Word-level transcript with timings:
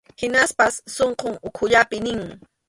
Hinaspas 0.21 0.75
sunqun 0.95 1.35
ukhullapi 1.47 1.97
nin. 2.07 2.21